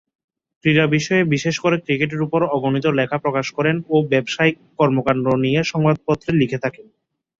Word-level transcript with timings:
ক্রীড়া 0.65 0.85
বিষয়ে 0.87 1.23
বিশেষ 1.33 1.55
করে 1.59 1.75
ক্রিকেটের 1.79 2.21
উপর 2.21 2.41
অগণিত 2.55 2.85
লেখা 2.99 3.17
প্রকাশ 3.17 3.47
করেন 3.57 3.75
ও 3.87 4.05
ব্যবসায়িক 4.11 4.57
কর্মকাণ্ড 4.79 5.25
নিয়ে 5.43 5.61
সংবাদপত্রে 5.71 6.31
লিখে 6.41 6.63
থাকেন। 6.63 6.85